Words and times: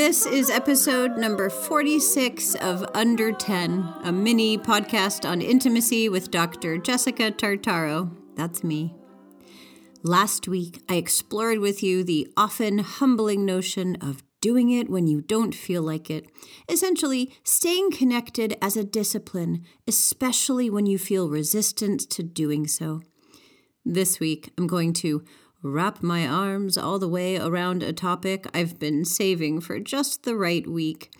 This 0.00 0.24
is 0.24 0.48
episode 0.48 1.18
number 1.18 1.50
46 1.50 2.54
of 2.54 2.82
Under 2.94 3.32
10, 3.32 3.96
a 4.04 4.10
mini 4.10 4.56
podcast 4.56 5.28
on 5.28 5.42
intimacy 5.42 6.08
with 6.08 6.30
Dr. 6.30 6.78
Jessica 6.78 7.30
Tartaro. 7.30 8.10
That's 8.34 8.64
me. 8.64 8.94
Last 10.02 10.48
week, 10.48 10.82
I 10.88 10.94
explored 10.94 11.58
with 11.58 11.82
you 11.82 12.02
the 12.02 12.26
often 12.34 12.78
humbling 12.78 13.44
notion 13.44 13.96
of 14.00 14.22
doing 14.40 14.70
it 14.70 14.88
when 14.88 15.06
you 15.06 15.20
don't 15.20 15.54
feel 15.54 15.82
like 15.82 16.08
it, 16.08 16.30
essentially, 16.66 17.34
staying 17.44 17.90
connected 17.90 18.56
as 18.62 18.78
a 18.78 18.84
discipline, 18.84 19.66
especially 19.86 20.70
when 20.70 20.86
you 20.86 20.96
feel 20.96 21.28
resistant 21.28 22.08
to 22.08 22.22
doing 22.22 22.66
so. 22.66 23.02
This 23.84 24.18
week, 24.18 24.50
I'm 24.56 24.66
going 24.66 24.94
to 24.94 25.22
wrap 25.62 26.02
my 26.02 26.26
arms 26.26 26.78
all 26.78 26.98
the 26.98 27.08
way 27.08 27.38
around 27.38 27.82
a 27.82 27.92
topic 27.92 28.46
I've 28.54 28.78
been 28.78 29.04
saving 29.04 29.60
for 29.60 29.78
just 29.78 30.22
the 30.22 30.36
right 30.36 30.66
week. 30.66 31.10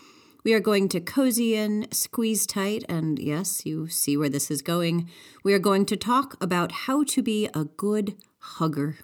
We 0.43 0.55
are 0.55 0.61
going 0.61 0.89
to 0.91 1.01
cozy 1.01 1.55
in, 1.55 1.87
squeeze 1.93 2.47
tight, 2.47 2.85
and 2.89 3.19
yes, 3.19 3.67
you 3.67 3.89
see 3.89 4.17
where 4.17 4.31
this 4.31 4.51
is 4.51 4.63
going. 4.63 5.11
We 5.45 5.53
are 5.53 5.59
going 5.59 5.85
to 5.87 5.97
talk 5.97 6.37
about 6.41 6.73
how 6.73 7.05
to 7.05 7.23
be 7.23 7.49
a 7.53 7.65
good 7.65 8.17
hugger. 8.39 8.97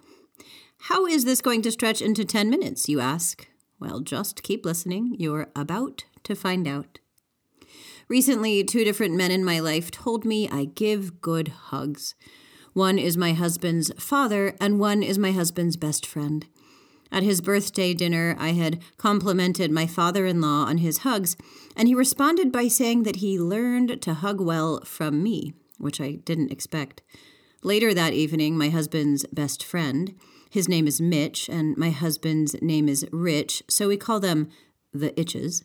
How 0.78 1.04
is 1.04 1.26
this 1.26 1.42
going 1.42 1.60
to 1.62 1.72
stretch 1.72 2.00
into 2.00 2.24
10 2.24 2.48
minutes, 2.48 2.88
you 2.88 3.00
ask? 3.00 3.46
Well, 3.78 4.00
just 4.00 4.42
keep 4.42 4.64
listening. 4.64 5.16
You're 5.18 5.48
about 5.54 6.04
to 6.22 6.34
find 6.34 6.66
out. 6.66 7.00
Recently, 8.08 8.64
two 8.64 8.84
different 8.84 9.14
men 9.14 9.30
in 9.30 9.44
my 9.44 9.60
life 9.60 9.90
told 9.90 10.24
me 10.24 10.48
I 10.48 10.64
give 10.64 11.20
good 11.20 11.48
hugs. 11.48 12.14
One 12.76 12.98
is 12.98 13.16
my 13.16 13.32
husband's 13.32 13.90
father, 13.98 14.54
and 14.60 14.78
one 14.78 15.02
is 15.02 15.16
my 15.16 15.32
husband's 15.32 15.78
best 15.78 16.04
friend. 16.04 16.44
At 17.10 17.22
his 17.22 17.40
birthday 17.40 17.94
dinner, 17.94 18.36
I 18.38 18.50
had 18.50 18.82
complimented 18.98 19.70
my 19.70 19.86
father 19.86 20.26
in 20.26 20.42
law 20.42 20.66
on 20.66 20.76
his 20.76 20.98
hugs, 20.98 21.38
and 21.74 21.88
he 21.88 21.94
responded 21.94 22.52
by 22.52 22.68
saying 22.68 23.04
that 23.04 23.16
he 23.16 23.40
learned 23.40 24.02
to 24.02 24.12
hug 24.12 24.42
well 24.42 24.82
from 24.84 25.22
me, 25.22 25.54
which 25.78 26.02
I 26.02 26.16
didn't 26.16 26.52
expect. 26.52 27.00
Later 27.62 27.94
that 27.94 28.12
evening, 28.12 28.58
my 28.58 28.68
husband's 28.68 29.24
best 29.32 29.64
friend, 29.64 30.14
his 30.50 30.68
name 30.68 30.86
is 30.86 31.00
Mitch, 31.00 31.48
and 31.48 31.78
my 31.78 31.88
husband's 31.88 32.60
name 32.60 32.90
is 32.90 33.06
Rich, 33.10 33.62
so 33.68 33.88
we 33.88 33.96
call 33.96 34.20
them 34.20 34.50
the 35.00 35.18
Itches. 35.18 35.62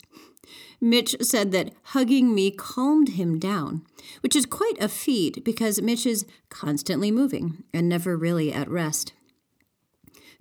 Mitch 0.79 1.15
said 1.21 1.51
that 1.51 1.73
hugging 1.83 2.33
me 2.33 2.49
calmed 2.51 3.09
him 3.09 3.37
down, 3.37 3.85
which 4.21 4.35
is 4.35 4.45
quite 4.45 4.81
a 4.81 4.89
feat 4.89 5.43
because 5.43 5.81
Mitch 5.81 6.05
is 6.05 6.25
constantly 6.49 7.11
moving 7.11 7.63
and 7.73 7.87
never 7.87 8.17
really 8.17 8.51
at 8.51 8.69
rest. 8.69 9.13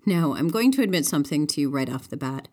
Now, 0.06 0.34
I'm 0.34 0.48
going 0.48 0.72
to 0.72 0.82
admit 0.82 1.04
something 1.04 1.46
to 1.48 1.60
you 1.60 1.70
right 1.70 1.90
off 1.90 2.08
the 2.08 2.16
bat. 2.16 2.48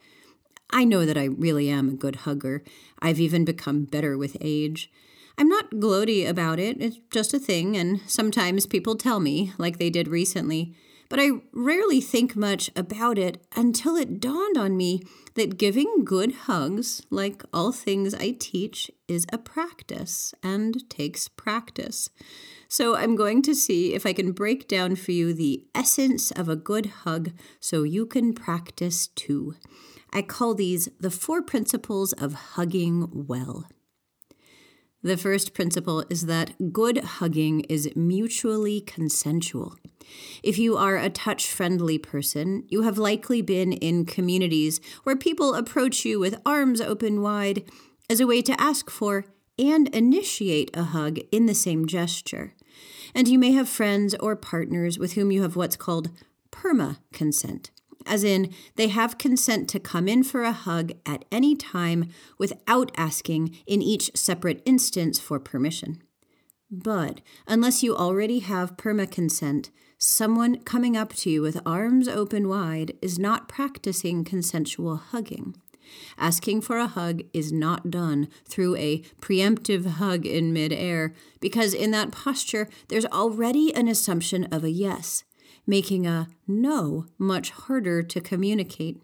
I 0.69 0.83
know 0.83 1.05
that 1.05 1.17
I 1.17 1.25
really 1.25 1.69
am 1.69 1.87
a 1.87 1.93
good 1.93 2.17
hugger. 2.17 2.61
I've 2.99 3.21
even 3.21 3.45
become 3.45 3.85
better 3.85 4.17
with 4.17 4.35
age. 4.41 4.91
I'm 5.37 5.47
not 5.47 5.71
gloaty 5.71 6.27
about 6.27 6.59
it, 6.59 6.81
it's 6.81 6.99
just 7.11 7.33
a 7.33 7.39
thing, 7.39 7.77
and 7.77 8.01
sometimes 8.07 8.65
people 8.65 8.95
tell 8.95 9.19
me, 9.19 9.53
like 9.59 9.77
they 9.77 9.91
did 9.91 10.07
recently, 10.07 10.75
but 11.09 11.19
I 11.19 11.29
rarely 11.53 12.01
think 12.01 12.35
much 12.35 12.69
about 12.75 13.17
it 13.17 13.43
until 13.55 13.95
it 13.95 14.19
dawned 14.19 14.57
on 14.57 14.75
me 14.75 15.01
that 15.35 15.57
giving 15.57 16.03
good 16.03 16.33
hugs, 16.33 17.01
like 17.09 17.43
all 17.53 17.71
things 17.71 18.13
I 18.13 18.31
teach, 18.31 18.91
is 19.07 19.25
a 19.31 19.37
practice 19.37 20.33
and 20.43 20.89
takes 20.89 21.27
practice. 21.27 22.09
So 22.67 22.95
I'm 22.95 23.15
going 23.15 23.41
to 23.43 23.55
see 23.55 23.93
if 23.93 24.05
I 24.05 24.13
can 24.13 24.31
break 24.31 24.67
down 24.67 24.95
for 24.95 25.11
you 25.11 25.33
the 25.33 25.65
essence 25.73 26.31
of 26.31 26.49
a 26.49 26.55
good 26.55 26.87
hug 26.87 27.31
so 27.59 27.83
you 27.83 28.05
can 28.05 28.33
practice 28.33 29.07
too. 29.07 29.55
I 30.11 30.21
call 30.21 30.55
these 30.55 30.89
the 30.99 31.11
four 31.11 31.41
principles 31.41 32.13
of 32.13 32.33
hugging 32.33 33.07
well. 33.11 33.67
The 35.03 35.17
first 35.17 35.53
principle 35.53 36.03
is 36.09 36.25
that 36.25 36.73
good 36.73 36.97
hugging 36.97 37.61
is 37.61 37.89
mutually 37.95 38.81
consensual. 38.81 39.75
If 40.41 40.57
you 40.57 40.75
are 40.75 40.97
a 40.97 41.09
touch 41.09 41.51
friendly 41.51 41.97
person, 41.97 42.63
you 42.67 42.81
have 42.81 42.97
likely 42.97 43.41
been 43.41 43.73
in 43.73 44.05
communities 44.05 44.81
where 45.03 45.15
people 45.15 45.53
approach 45.53 46.03
you 46.03 46.19
with 46.19 46.41
arms 46.45 46.81
open 46.81 47.21
wide 47.21 47.63
as 48.09 48.19
a 48.19 48.27
way 48.27 48.41
to 48.41 48.59
ask 48.59 48.89
for 48.89 49.25
and 49.59 49.87
initiate 49.89 50.75
a 50.75 50.83
hug 50.83 51.19
in 51.31 51.45
the 51.45 51.55
same 51.55 51.85
gesture. 51.85 52.53
And 53.13 53.27
you 53.27 53.37
may 53.37 53.51
have 53.51 53.69
friends 53.69 54.15
or 54.15 54.35
partners 54.35 54.97
with 54.97 55.13
whom 55.13 55.31
you 55.31 55.41
have 55.43 55.55
what's 55.55 55.75
called 55.75 56.09
perma 56.51 56.97
consent 57.11 57.71
as 58.07 58.23
in, 58.23 58.53
they 58.75 58.87
have 58.87 59.17
consent 59.17 59.69
to 59.69 59.79
come 59.79 60.07
in 60.07 60.23
for 60.23 60.43
a 60.43 60.51
hug 60.51 60.93
at 61.05 61.25
any 61.31 61.55
time 61.55 62.09
without 62.37 62.91
asking 62.95 63.55
in 63.65 63.81
each 63.81 64.11
separate 64.15 64.61
instance 64.65 65.19
for 65.19 65.39
permission. 65.39 66.01
But 66.69 67.21
unless 67.47 67.83
you 67.83 67.95
already 67.95 68.39
have 68.39 68.77
perma 68.77 69.09
consent, 69.09 69.69
someone 69.97 70.59
coming 70.63 70.97
up 70.97 71.13
to 71.13 71.29
you 71.29 71.41
with 71.41 71.61
arms 71.65 72.07
open 72.07 72.47
wide 72.49 72.93
is 73.01 73.17
not 73.17 73.47
practicing 73.47 74.23
consensual 74.23 74.97
hugging. 74.97 75.55
Asking 76.17 76.61
for 76.61 76.77
a 76.77 76.87
hug 76.87 77.21
is 77.33 77.51
not 77.51 77.89
done 77.89 78.27
through 78.45 78.75
a 78.75 78.99
preemptive 79.21 79.85
hug 79.85 80.25
in 80.25 80.51
midair 80.51 81.13
because 81.39 81.73
in 81.73 81.91
that 81.91 82.11
posture 82.11 82.67
there's 82.89 83.05
already 83.05 83.73
an 83.73 83.87
assumption 83.87 84.45
of 84.45 84.65
a 84.65 84.69
yes 84.69 85.23
making 85.67 86.07
a 86.07 86.29
no 86.47 87.05
much 87.19 87.51
harder 87.51 88.01
to 88.01 88.21
communicate. 88.21 89.01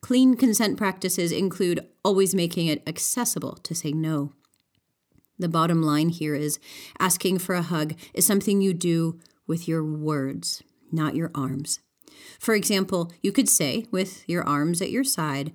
Clean 0.00 0.36
consent 0.36 0.76
practices 0.76 1.32
include 1.32 1.84
always 2.04 2.34
making 2.34 2.68
it 2.68 2.86
accessible 2.86 3.56
to 3.64 3.74
say 3.74 3.90
no. 3.92 4.32
The 5.38 5.48
bottom 5.48 5.82
line 5.82 6.10
here 6.10 6.34
is 6.34 6.58
asking 7.00 7.38
for 7.38 7.54
a 7.54 7.62
hug 7.62 7.94
is 8.14 8.26
something 8.26 8.60
you 8.60 8.74
do 8.74 9.18
with 9.46 9.66
your 9.66 9.82
words, 9.84 10.62
not 10.92 11.16
your 11.16 11.30
arms. 11.34 11.80
For 12.38 12.54
example, 12.54 13.12
you 13.22 13.32
could 13.32 13.48
say, 13.48 13.86
with 13.90 14.28
your 14.28 14.42
arms 14.42 14.82
at 14.82 14.90
your 14.90 15.04
side, 15.04 15.52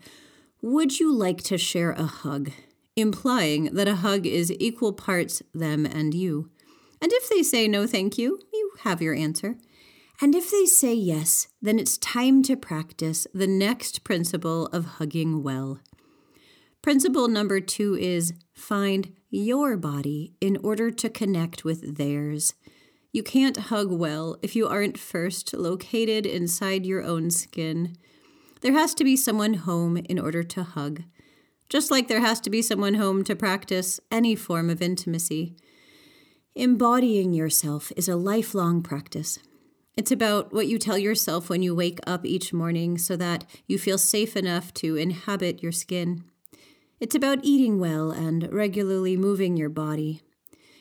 Would 0.61 1.00
you 1.00 1.13
like 1.13 1.44
to 1.44 1.57
share 1.57 1.91
a 1.91 2.05
hug? 2.05 2.51
implying 2.95 3.65
that 3.73 3.88
a 3.88 3.95
hug 3.95 4.25
is 4.25 4.51
equal 4.59 4.94
parts 4.94 5.41
them 5.53 5.85
and 5.85 6.13
you. 6.13 6.50
And 7.01 7.11
if 7.11 7.29
they 7.29 7.44
say 7.44 7.67
no, 7.67 7.88
thank 7.88 8.17
you, 8.17 8.39
you 8.53 8.71
have 8.81 9.01
your 9.01 9.15
answer. 9.15 9.57
And 10.22 10.35
if 10.35 10.51
they 10.51 10.66
say 10.66 10.94
yes, 10.94 11.47
then 11.62 11.79
it's 11.79 11.97
time 11.97 12.44
to 12.44 12.56
practice 12.56 13.28
the 13.34 13.47
next 13.47 14.03
principle 14.03 14.68
of 14.68 14.85
hugging 14.85 15.44
well. 15.44 15.79
Principle 16.81 17.28
number 17.28 17.59
two 17.59 17.96
is 17.96 18.34
find 18.53 19.13
your 19.29 19.78
body 19.78 20.34
in 20.40 20.57
order 20.57 20.91
to 20.91 21.09
connect 21.09 21.63
with 21.63 21.97
theirs. 21.97 22.53
You 23.12 23.24
can't 23.24 23.57
hug 23.57 23.91
well 23.91 24.38
if 24.41 24.56
you 24.56 24.68
aren't 24.68 25.00
first 25.00 25.53
located 25.53 26.25
inside 26.25 26.85
your 26.85 27.03
own 27.03 27.31
skin. 27.31 27.95
There 28.62 28.74
has 28.74 28.94
to 28.95 29.03
be 29.03 29.16
someone 29.16 29.56
home 29.56 29.97
in 29.97 30.19
order 30.19 30.44
to 30.44 30.63
hug, 30.63 31.03
just 31.69 31.91
like 31.91 32.07
there 32.07 32.22
has 32.22 32.40
to 32.41 32.50
be 32.50 32.62
someone 32.62 32.95
home 32.95 33.24
to 33.25 33.35
practice 33.35 34.00
any 34.12 34.35
form 34.35 34.69
of 34.69 34.81
intimacy. 34.81 35.56
Embodying 36.56 37.34
yourself 37.34 37.91
is 37.95 38.07
a 38.07 38.16
lifelong 38.16 38.81
practice. 38.81 39.40
It's 39.95 40.11
about 40.11 40.51
what 40.51 40.67
you 40.67 40.79
tell 40.79 40.97
yourself 40.97 41.50
when 41.50 41.62
you 41.62 41.75
wake 41.75 42.00
up 42.07 42.25
each 42.25 42.51
morning 42.51 42.97
so 42.97 43.15
that 43.18 43.45
you 43.68 43.77
feel 43.77 44.00
safe 44.00 44.35
enough 44.35 44.73
to 44.75 44.95
inhabit 44.95 45.62
your 45.62 45.71
skin. 45.71 46.23
It's 47.00 47.15
about 47.15 47.44
eating 47.44 47.79
well 47.79 48.12
and 48.12 48.51
regularly 48.51 49.15
moving 49.18 49.56
your 49.56 49.69
body. 49.69 50.21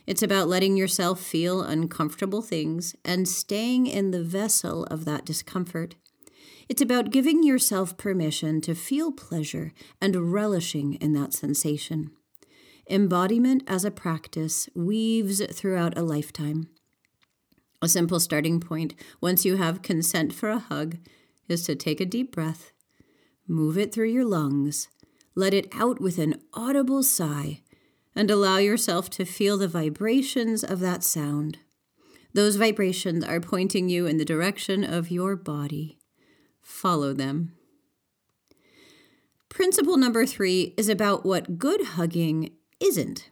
It's 0.07 0.23
about 0.23 0.49
letting 0.49 0.77
yourself 0.77 1.21
feel 1.21 1.61
uncomfortable 1.61 2.43
things 2.43 2.97
and 3.05 3.29
staying 3.29 3.87
in 3.87 4.13
the 4.13 4.23
vessel 4.23 4.85
of 4.85 5.05
that 5.05 5.27
discomfort. 5.27 5.95
It's 6.69 6.81
about 6.81 7.11
giving 7.11 7.43
yourself 7.43 7.99
permission 7.99 8.63
to 8.63 8.75
feel 8.75 9.13
pleasure 9.13 9.73
and 10.01 10.33
relishing 10.33 10.95
in 10.95 11.13
that 11.13 11.35
sensation. 11.35 12.13
Embodiment 12.89 13.63
as 13.67 13.85
a 13.85 13.91
practice 13.91 14.69
weaves 14.75 15.45
throughout 15.53 15.99
a 15.99 16.03
lifetime. 16.03 16.69
A 17.83 17.89
simple 17.89 18.21
starting 18.21 18.61
point, 18.61 18.95
once 19.21 19.45
you 19.45 19.57
have 19.57 19.83
consent 19.83 20.33
for 20.33 20.51
a 20.51 20.61
hug, 20.61 20.99
is 21.49 21.65
to 21.65 21.75
take 21.75 22.01
a 22.01 22.07
deep 22.07 22.31
breath, 22.33 22.71
move 23.49 23.77
it 23.77 23.93
through 23.93 24.09
your 24.09 24.25
lungs, 24.25 24.89
let 25.35 25.53
it 25.53 25.67
out 25.73 26.01
with 26.01 26.19
an 26.19 26.41
audible 26.55 27.03
sigh, 27.03 27.61
and 28.15 28.31
allow 28.31 28.59
yourself 28.59 29.11
to 29.11 29.25
feel 29.25 29.59
the 29.59 29.67
vibrations 29.67 30.63
of 30.63 30.79
that 30.79 31.03
sound. 31.03 31.59
Those 32.33 32.55
vibrations 32.55 33.25
are 33.25 33.41
pointing 33.41 33.89
you 33.89 34.07
in 34.07 34.17
the 34.17 34.25
direction 34.25 34.85
of 34.85 35.11
your 35.11 35.35
body. 35.35 35.99
Follow 36.63 37.13
them. 37.13 37.53
Principle 39.49 39.97
number 39.97 40.25
three 40.25 40.73
is 40.77 40.89
about 40.89 41.27
what 41.27 41.59
good 41.59 41.83
hugging 41.83 42.53
isn't. 42.79 43.29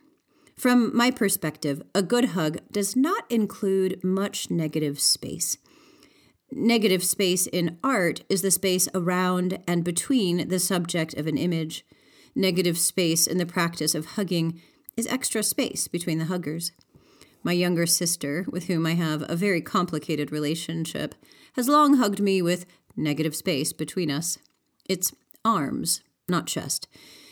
From 0.60 0.94
my 0.94 1.10
perspective, 1.10 1.80
a 1.94 2.02
good 2.02 2.36
hug 2.36 2.58
does 2.70 2.94
not 2.94 3.24
include 3.30 4.04
much 4.04 4.50
negative 4.50 5.00
space. 5.00 5.56
Negative 6.52 7.02
space 7.02 7.46
in 7.46 7.78
art 7.82 8.24
is 8.28 8.42
the 8.42 8.50
space 8.50 8.86
around 8.94 9.58
and 9.66 9.82
between 9.82 10.48
the 10.48 10.58
subject 10.58 11.14
of 11.14 11.26
an 11.26 11.38
image. 11.38 11.86
Negative 12.34 12.76
space 12.76 13.26
in 13.26 13.38
the 13.38 13.46
practice 13.46 13.94
of 13.94 14.04
hugging 14.04 14.60
is 14.98 15.06
extra 15.06 15.42
space 15.42 15.88
between 15.88 16.18
the 16.18 16.26
huggers. 16.26 16.72
My 17.42 17.52
younger 17.52 17.86
sister, 17.86 18.44
with 18.46 18.66
whom 18.66 18.84
I 18.84 18.96
have 18.96 19.24
a 19.30 19.36
very 19.36 19.62
complicated 19.62 20.30
relationship, 20.30 21.14
has 21.54 21.70
long 21.70 21.96
hugged 21.96 22.20
me 22.20 22.42
with 22.42 22.66
negative 22.94 23.34
space 23.34 23.72
between 23.72 24.10
us. 24.10 24.36
It's 24.86 25.14
arms, 25.42 26.02
not 26.28 26.46
chest. 26.46 26.86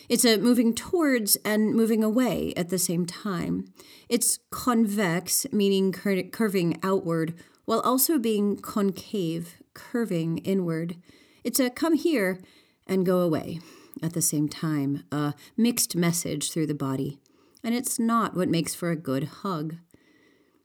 It's 0.09 0.25
a 0.25 0.39
moving 0.39 0.75
towards 0.75 1.37
and 1.45 1.75
moving 1.75 2.03
away 2.03 2.55
at 2.57 2.71
the 2.71 2.79
same 2.79 3.05
time. 3.05 3.67
It's 4.09 4.39
convex, 4.51 5.47
meaning 5.53 5.93
cur- 5.93 6.23
curving 6.23 6.79
outward, 6.83 7.35
while 7.67 7.81
also 7.81 8.19
being 8.19 8.57
concave, 8.57 9.57
curving 9.75 10.39
inward. 10.39 10.97
It's 11.45 11.61
a 11.61 11.69
come 11.69 11.95
here 11.95 12.41
and 12.87 13.05
go 13.05 13.21
away 13.21 13.61
at 14.03 14.15
the 14.15 14.23
same 14.23 14.49
time, 14.49 15.05
a 15.13 15.35
mixed 15.57 15.95
message 15.95 16.51
through 16.51 16.67
the 16.67 16.75
body. 16.75 17.19
And 17.63 17.75
it's 17.75 17.99
not 17.99 18.35
what 18.35 18.49
makes 18.49 18.75
for 18.75 18.91
a 18.91 18.97
good 18.97 19.25
hug. 19.25 19.77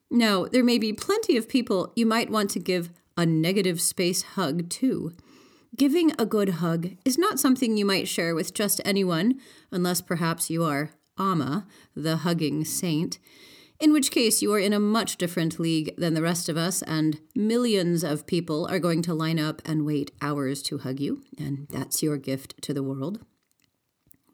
Now, 0.09 0.45
there 0.45 0.63
may 0.63 0.77
be 0.77 0.93
plenty 0.93 1.35
of 1.35 1.49
people 1.49 1.91
you 1.95 2.05
might 2.05 2.29
want 2.29 2.51
to 2.51 2.59
give 2.59 2.91
a 3.17 3.25
negative 3.25 3.81
space 3.81 4.21
hug 4.21 4.69
to. 4.69 5.13
Giving 5.75 6.11
a 6.19 6.25
good 6.25 6.49
hug 6.49 6.97
is 7.03 7.17
not 7.17 7.39
something 7.39 7.75
you 7.75 7.85
might 7.85 8.07
share 8.07 8.35
with 8.35 8.53
just 8.53 8.79
anyone, 8.85 9.39
unless 9.71 10.01
perhaps 10.01 10.51
you 10.51 10.63
are 10.63 10.91
Amma, 11.17 11.65
the 11.95 12.17
hugging 12.17 12.63
saint, 12.63 13.17
in 13.79 13.91
which 13.91 14.11
case 14.11 14.39
you 14.39 14.53
are 14.53 14.59
in 14.59 14.71
a 14.71 14.79
much 14.79 15.17
different 15.17 15.59
league 15.59 15.95
than 15.97 16.13
the 16.13 16.21
rest 16.21 16.47
of 16.47 16.57
us, 16.57 16.83
and 16.83 17.19
millions 17.35 18.03
of 18.03 18.27
people 18.27 18.67
are 18.67 18.77
going 18.77 19.01
to 19.01 19.15
line 19.15 19.39
up 19.39 19.63
and 19.65 19.83
wait 19.83 20.11
hours 20.21 20.61
to 20.63 20.77
hug 20.77 20.99
you, 20.99 21.23
and 21.39 21.67
that's 21.71 22.03
your 22.03 22.17
gift 22.17 22.61
to 22.61 22.73
the 22.73 22.83
world. 22.83 23.25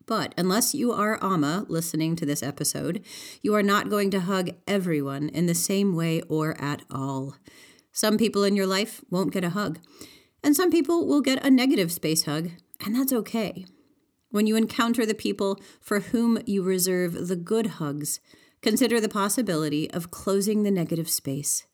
But 0.06 0.34
unless 0.38 0.76
you 0.76 0.92
are 0.92 1.24
Amma 1.24 1.66
listening 1.70 2.18
to 2.18 2.26
this 2.26 2.44
episode, 2.44 3.06
you 3.42 3.56
are 3.56 3.64
not 3.64 3.90
going 3.90 4.12
to 4.12 4.20
hug 4.20 4.50
everyone 4.68 5.30
in 5.30 5.46
the 5.46 5.56
same 5.56 5.96
way 5.96 6.22
or 6.24 6.62
at 6.62 6.84
all. 6.92 7.38
Some 7.94 8.18
people 8.18 8.44
in 8.44 8.58
your 8.58 8.68
life 8.68 9.02
won't 9.10 9.32
get 9.32 9.46
a 9.46 9.52
hug, 9.52 9.80
and 10.44 10.56
some 10.56 10.72
people 10.72 11.06
will 11.06 11.22
get 11.22 11.46
a 11.46 11.50
negative 11.50 11.92
space 11.92 12.24
hug, 12.24 12.52
and 12.86 12.96
that's 12.96 13.14
okay. 13.14 13.66
When 14.32 14.48
you 14.48 14.56
encounter 14.56 15.06
the 15.06 15.16
people 15.16 15.60
for 15.82 16.00
whom 16.00 16.40
you 16.46 16.62
reserve 16.62 17.28
the 17.28 17.36
good 17.36 17.68
hugs, 17.68 18.20
consider 18.62 19.00
the 19.00 19.10
possibility 19.10 19.90
of 19.92 20.12
closing 20.12 20.64
the 20.64 20.72
negative 20.72 21.10
space 21.10 21.66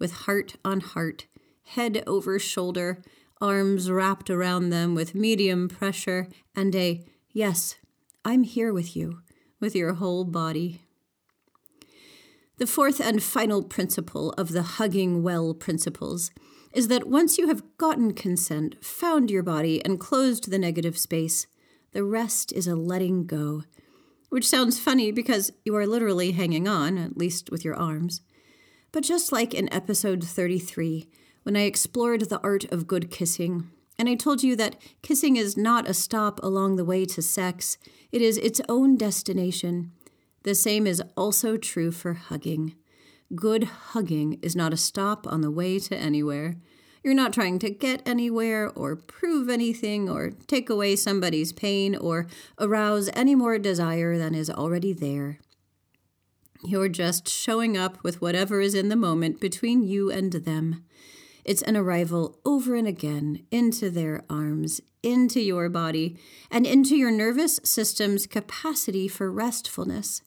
with 0.00 0.12
heart 0.12 0.56
on 0.64 0.80
heart, 0.80 1.26
head 1.62 2.02
over 2.06 2.38
shoulder, 2.38 3.02
arms 3.40 3.90
wrapped 3.90 4.30
around 4.30 4.70
them 4.70 4.94
with 4.94 5.14
medium 5.14 5.68
pressure, 5.68 6.26
and 6.56 6.74
a 6.74 7.04
yes, 7.32 7.76
I'm 8.24 8.42
here 8.42 8.72
with 8.72 8.96
you, 8.96 9.20
with 9.60 9.76
your 9.76 9.94
whole 9.94 10.24
body. 10.24 10.82
The 12.56 12.66
fourth 12.66 13.00
and 13.00 13.22
final 13.22 13.62
principle 13.62 14.32
of 14.32 14.52
the 14.52 14.62
hugging 14.62 15.22
well 15.22 15.54
principles 15.54 16.30
is 16.72 16.88
that 16.88 17.08
once 17.08 17.38
you 17.38 17.48
have 17.48 17.62
gotten 17.78 18.12
consent, 18.14 18.82
found 18.84 19.30
your 19.30 19.42
body, 19.42 19.84
and 19.84 19.98
closed 19.98 20.50
the 20.50 20.58
negative 20.58 20.96
space, 20.96 21.46
the 21.92 22.04
rest 22.04 22.52
is 22.52 22.66
a 22.66 22.76
letting 22.76 23.26
go. 23.26 23.64
Which 24.28 24.48
sounds 24.48 24.78
funny 24.78 25.10
because 25.10 25.52
you 25.64 25.74
are 25.74 25.86
literally 25.86 26.32
hanging 26.32 26.68
on, 26.68 26.98
at 26.98 27.16
least 27.16 27.50
with 27.50 27.64
your 27.64 27.74
arms. 27.74 28.20
But 28.92 29.02
just 29.02 29.32
like 29.32 29.54
in 29.54 29.72
episode 29.72 30.22
33, 30.22 31.08
when 31.42 31.56
I 31.56 31.62
explored 31.62 32.28
the 32.28 32.40
art 32.42 32.64
of 32.72 32.86
good 32.86 33.10
kissing, 33.10 33.70
and 33.98 34.08
I 34.08 34.14
told 34.14 34.42
you 34.42 34.56
that 34.56 34.80
kissing 35.02 35.36
is 35.36 35.56
not 35.56 35.88
a 35.88 35.94
stop 35.94 36.42
along 36.42 36.76
the 36.76 36.84
way 36.84 37.04
to 37.06 37.20
sex, 37.20 37.76
it 38.12 38.22
is 38.22 38.38
its 38.38 38.60
own 38.68 38.96
destination. 38.96 39.92
The 40.42 40.54
same 40.54 40.86
is 40.86 41.02
also 41.16 41.56
true 41.56 41.90
for 41.90 42.14
hugging. 42.14 42.74
Good 43.34 43.64
hugging 43.64 44.40
is 44.42 44.56
not 44.56 44.72
a 44.72 44.76
stop 44.76 45.24
on 45.26 45.40
the 45.40 45.52
way 45.52 45.78
to 45.78 45.96
anywhere. 45.96 46.56
You're 47.04 47.14
not 47.14 47.32
trying 47.32 47.60
to 47.60 47.70
get 47.70 48.06
anywhere 48.06 48.68
or 48.68 48.96
prove 48.96 49.48
anything 49.48 50.08
or 50.08 50.30
take 50.48 50.68
away 50.68 50.96
somebody's 50.96 51.52
pain 51.52 51.94
or 51.94 52.26
arouse 52.58 53.08
any 53.14 53.36
more 53.36 53.56
desire 53.58 54.18
than 54.18 54.34
is 54.34 54.50
already 54.50 54.92
there. 54.92 55.38
You're 56.64 56.88
just 56.88 57.28
showing 57.28 57.76
up 57.76 58.02
with 58.02 58.20
whatever 58.20 58.60
is 58.60 58.74
in 58.74 58.88
the 58.88 58.96
moment 58.96 59.40
between 59.40 59.84
you 59.84 60.10
and 60.10 60.32
them. 60.32 60.84
It's 61.44 61.62
an 61.62 61.76
arrival 61.76 62.38
over 62.44 62.74
and 62.74 62.86
again 62.86 63.46
into 63.50 63.90
their 63.90 64.24
arms, 64.28 64.80
into 65.02 65.40
your 65.40 65.68
body, 65.68 66.18
and 66.50 66.66
into 66.66 66.96
your 66.96 67.10
nervous 67.10 67.60
system's 67.62 68.26
capacity 68.26 69.08
for 69.08 69.30
restfulness. 69.30 70.20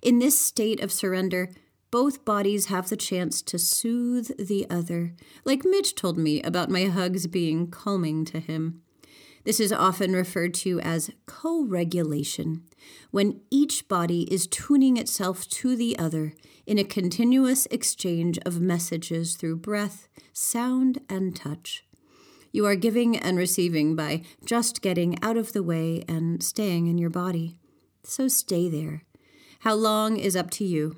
In 0.00 0.18
this 0.18 0.38
state 0.38 0.80
of 0.80 0.90
surrender, 0.92 1.50
both 1.90 2.24
bodies 2.24 2.66
have 2.66 2.88
the 2.88 2.96
chance 2.96 3.42
to 3.42 3.58
soothe 3.58 4.30
the 4.38 4.66
other, 4.68 5.14
like 5.44 5.64
Mitch 5.64 5.94
told 5.94 6.18
me 6.18 6.42
about 6.42 6.70
my 6.70 6.84
hugs 6.84 7.26
being 7.26 7.70
calming 7.70 8.24
to 8.26 8.40
him. 8.40 8.82
This 9.44 9.60
is 9.60 9.72
often 9.72 10.12
referred 10.12 10.54
to 10.54 10.80
as 10.80 11.10
co 11.26 11.64
regulation, 11.64 12.64
when 13.12 13.40
each 13.48 13.86
body 13.86 14.22
is 14.22 14.48
tuning 14.48 14.96
itself 14.96 15.46
to 15.48 15.76
the 15.76 15.96
other 15.98 16.34
in 16.66 16.78
a 16.78 16.84
continuous 16.84 17.66
exchange 17.66 18.38
of 18.44 18.60
messages 18.60 19.36
through 19.36 19.58
breath, 19.58 20.08
sound, 20.32 21.00
and 21.08 21.36
touch. 21.36 21.84
You 22.50 22.66
are 22.66 22.74
giving 22.74 23.16
and 23.16 23.38
receiving 23.38 23.94
by 23.94 24.22
just 24.44 24.82
getting 24.82 25.22
out 25.22 25.36
of 25.36 25.52
the 25.52 25.62
way 25.62 26.02
and 26.08 26.42
staying 26.42 26.88
in 26.88 26.98
your 26.98 27.10
body. 27.10 27.56
So 28.02 28.26
stay 28.26 28.68
there. 28.68 29.04
How 29.60 29.74
long 29.74 30.16
is 30.16 30.34
up 30.34 30.50
to 30.52 30.64
you. 30.64 30.96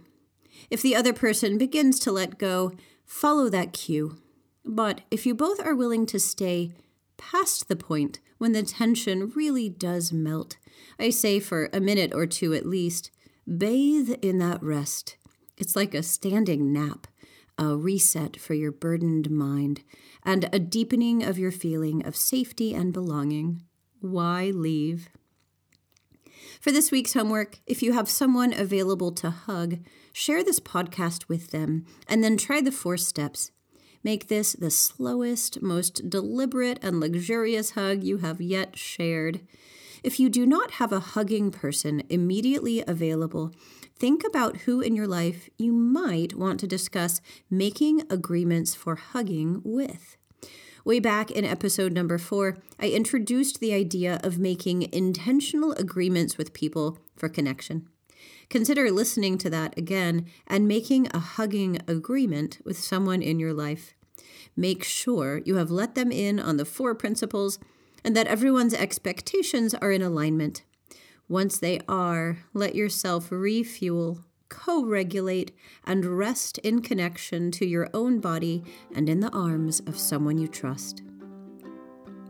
If 0.71 0.83
the 0.83 0.95
other 0.95 1.13
person 1.13 1.59
begins 1.59 1.99
to 2.01 2.13
let 2.13 2.39
go, 2.39 2.73
follow 3.05 3.49
that 3.49 3.73
cue. 3.73 4.19
But 4.65 5.03
if 5.11 5.25
you 5.25 5.35
both 5.35 5.65
are 5.65 5.75
willing 5.75 6.07
to 6.07 6.19
stay 6.19 6.73
past 7.17 7.69
the 7.69 7.77
point 7.77 8.21
when 8.39 8.53
the 8.53 8.63
tension 8.63 9.31
really 9.35 9.69
does 9.69 10.13
melt. 10.13 10.57
I 10.99 11.11
say 11.11 11.41
for 11.41 11.69
a 11.73 11.81
minute 11.81 12.13
or 12.15 12.27
two 12.27 12.55
at 12.55 12.65
least, 12.65 13.11
bathe 13.47 14.15
in 14.23 14.39
that 14.39 14.63
rest. 14.63 15.17
It's 15.57 15.77
like 15.77 15.93
a 15.93 16.03
standing 16.03 16.73
nap, 16.73 17.07
a 17.59 17.77
reset 17.77 18.39
for 18.39 18.55
your 18.55 18.71
burdened 18.71 19.31
mind, 19.31 19.83
and 20.25 20.49
a 20.53 20.59
deepening 20.59 21.23
of 21.23 21.39
your 21.39 21.51
feeling 21.51 22.07
of 22.07 22.17
safety 22.17 22.75
and 22.75 22.93
belonging. 22.93 23.63
Why 24.01 24.51
leave? 24.55 25.09
For 26.61 26.73
this 26.73 26.91
week's 26.91 27.15
homework, 27.15 27.61
if 27.67 27.83
you 27.83 27.93
have 27.93 28.09
someone 28.09 28.53
available 28.53 29.13
to 29.13 29.31
hug, 29.31 29.79
share 30.13 30.43
this 30.43 30.61
podcast 30.61 31.29
with 31.29 31.51
them 31.51 31.87
and 32.09 32.23
then 32.23 32.37
try 32.37 32.61
the 32.61 32.73
four 32.73 32.97
steps 32.97 33.53
Make 34.05 34.29
this 34.29 34.53
the 34.53 34.71
slowest, 34.71 35.61
most 35.61 36.09
deliberate, 36.09 36.79
and 36.83 37.01
luxurious 37.01 37.71
hug 37.73 38.05
you 38.05 38.19
have 38.19 38.41
yet 38.41 38.79
shared. 38.79 39.41
If 40.05 40.21
you 40.21 40.29
do 40.29 40.47
not 40.47 40.73
have 40.73 40.93
a 40.93 41.01
hugging 41.01 41.51
person 41.51 42.05
immediately 42.09 42.85
available, 42.87 43.53
think 43.99 44.23
about 44.25 44.59
who 44.59 44.81
in 44.81 44.95
your 44.95 45.09
life 45.09 45.49
you 45.59 45.73
might 45.73 46.37
want 46.37 46.61
to 46.61 46.69
discuss 46.69 47.21
making 47.51 48.03
agreements 48.09 48.75
for 48.75 48.95
hugging 48.95 49.61
with. 49.65 50.17
Way 50.89 51.01
back 51.01 51.31
in 51.31 51.45
episode 51.45 51.93
number 51.93 52.17
four, 52.17 52.57
I 52.81 52.89
introduced 52.89 53.61
the 53.61 53.75
idea 53.75 54.21
of 54.25 54.39
making 54.39 54.91
intentional 54.91 55.73
agreements 55.73 56.39
with 56.39 56.55
people 56.55 56.99
for 57.15 57.29
connection. 57.29 57.87
Consider 58.49 58.91
listening 58.91 59.37
to 59.37 59.51
that 59.51 59.77
again 59.77 60.25
and 60.47 60.67
making 60.67 61.09
a 61.13 61.19
hugging 61.19 61.79
agreement 61.87 62.63
with 62.65 62.79
someone 62.79 63.21
in 63.21 63.39
your 63.39 63.53
life. 63.53 63.93
Make 64.57 64.83
sure 64.83 65.43
you 65.45 65.57
have 65.57 65.71
let 65.71 65.95
them 65.95 66.11
in 66.11 66.41
on 66.41 66.57
the 66.57 66.65
four 66.65 66.95
principles 66.95 67.59
and 68.03 68.17
that 68.17 68.27
everyone's 68.27 68.73
expectations 68.73 69.75
are 69.75 69.93
in 69.93 70.01
alignment. 70.01 70.63
Once 71.29 71.59
they 71.59 71.81
are, 71.87 72.39
let 72.55 72.75
yourself 72.75 73.31
refuel, 73.31 74.25
co 74.49 74.85
regulate, 74.85 75.53
and 75.85 76.05
rest 76.05 76.59
in 76.59 76.83
connection 76.83 77.51
to 77.53 77.67
your 77.67 77.89
own 77.95 78.21
body 78.21 78.65
and 78.95 79.09
in 79.09 79.21
the 79.21 79.31
arms 79.31 79.81
of 79.81 79.99
someone 79.99 80.39
you 80.39 80.49
trust. 80.49 81.03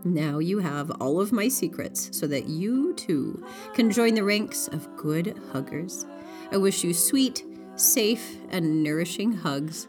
Now 0.04 0.38
you 0.38 0.60
have 0.60 0.90
all 1.00 1.20
of 1.20 1.32
my 1.32 1.48
secrets 1.48 2.16
so 2.16 2.26
that 2.28 2.48
you 2.48 2.94
too 2.94 3.44
can 3.74 3.90
join 3.90 4.14
the 4.14 4.24
ranks 4.24 4.68
of 4.68 4.96
good 4.96 5.38
huggers. 5.52 6.06
I 6.52 6.56
wish 6.56 6.84
you 6.84 6.94
sweet, 6.94 7.44
safe, 7.74 8.38
and 8.50 8.82
nourishing 8.82 9.32
hugs. 9.32 9.88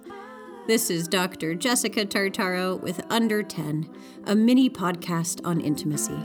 This 0.67 0.89
is 0.89 1.07
Dr. 1.07 1.55
Jessica 1.55 2.05
Tartaro 2.05 2.79
with 2.81 3.01
Under 3.09 3.41
10, 3.41 3.89
a 4.25 4.35
mini 4.35 4.69
podcast 4.69 5.41
on 5.45 5.61
intimacy. 5.61 6.19